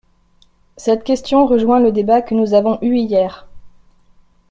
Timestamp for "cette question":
0.77-1.45